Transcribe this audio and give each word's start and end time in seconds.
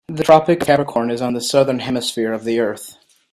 The 0.07 0.23
Tropic 0.23 0.59
of 0.61 0.65
Capricorn 0.65 1.11
is 1.11 1.21
on 1.21 1.33
the 1.35 1.39
Southern 1.41 1.77
Hemisphere 1.77 2.33
of 2.33 2.43
the 2.43 2.59
earth. 2.59 2.97